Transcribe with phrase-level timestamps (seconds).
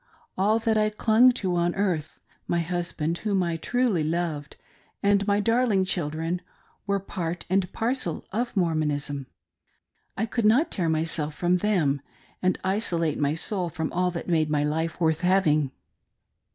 [0.35, 2.17] All that I clung to on earth—
[2.47, 4.57] my husband, whom I truly loved,
[5.03, 6.41] and my darling children—
[6.87, 9.27] were part and parcel of Mormonism.
[10.17, 12.01] I could not tear myself from them,
[12.41, 15.69] and isolate my soul from all that made life worth having.